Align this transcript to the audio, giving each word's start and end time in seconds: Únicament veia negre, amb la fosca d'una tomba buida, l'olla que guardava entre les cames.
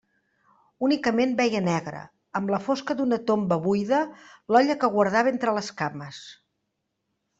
Únicament 0.85 1.35
veia 1.41 1.59
negre, 1.65 1.99
amb 2.39 2.53
la 2.55 2.59
fosca 2.69 2.95
d'una 3.01 3.19
tomba 3.27 3.59
buida, 3.67 3.99
l'olla 4.55 4.77
que 4.85 4.91
guardava 4.97 5.33
entre 5.35 5.55
les 5.59 5.71
cames. 5.83 6.25